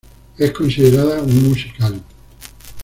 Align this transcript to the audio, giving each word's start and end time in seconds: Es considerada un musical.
Es 0.35 0.49
considerada 0.51 1.21
un 1.21 1.47
musical. 1.49 2.01